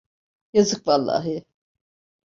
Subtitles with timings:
[0.53, 1.45] Yazık vallahi.